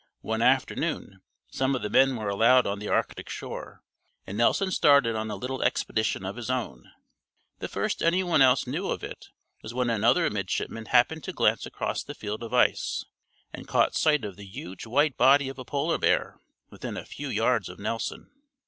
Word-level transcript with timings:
One 0.21 0.41
afternoon 0.41 1.21
some 1.51 1.75
of 1.75 1.83
the 1.83 1.89
men 1.91 2.15
were 2.15 2.27
allowed 2.27 2.65
on 2.65 2.79
the 2.79 2.87
arctic 2.87 3.29
shore, 3.29 3.83
and 4.25 4.35
Nelson 4.35 4.71
started 4.71 5.15
on 5.15 5.29
a 5.29 5.35
little 5.35 5.61
expedition 5.61 6.25
of 6.25 6.37
his 6.37 6.49
own. 6.49 6.91
The 7.59 7.67
first 7.67 8.01
any 8.01 8.23
one 8.23 8.41
else 8.41 8.65
knew 8.65 8.89
of 8.89 9.03
it 9.03 9.27
was 9.61 9.75
when 9.75 9.91
another 9.91 10.27
midshipman 10.31 10.85
happened 10.87 11.23
to 11.25 11.33
glance 11.33 11.67
across 11.67 12.01
the 12.01 12.15
field 12.15 12.41
of 12.41 12.51
ice, 12.51 13.05
and 13.53 13.67
caught 13.67 13.93
sight 13.93 14.25
of 14.25 14.37
the 14.37 14.43
huge 14.47 14.87
white 14.87 15.17
body 15.17 15.49
of 15.49 15.59
a 15.59 15.65
polar 15.65 15.99
bear 15.99 16.39
within 16.71 16.97
a 16.97 17.05
few 17.05 17.27
yards 17.29 17.69
of 17.69 17.77
Nelson. 17.77 18.31